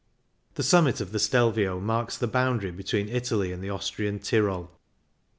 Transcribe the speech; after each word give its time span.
The 0.55 0.63
summit 0.63 0.99
of 0.99 1.11
the 1.11 1.19
Stelvio 1.19 1.79
marks 1.79 2.17
the 2.17 2.25
boundary 2.25 2.71
between 2.71 3.07
Italy 3.07 3.51
and 3.53 3.63
the 3.63 3.69
Austrian 3.69 4.17
Tyrol. 4.17 4.71